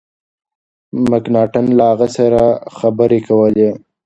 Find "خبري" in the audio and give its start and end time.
2.77-3.19